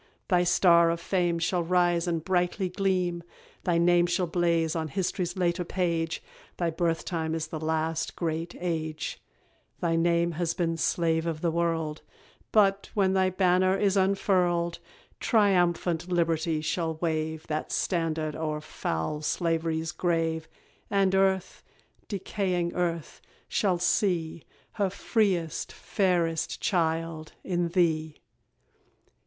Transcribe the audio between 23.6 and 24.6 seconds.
see